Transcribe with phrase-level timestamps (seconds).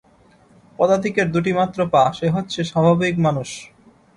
[0.79, 3.49] পদাতিকের দুটি মাত্র পা, সে হচ্ছে স্বাভাবিক মানুষ।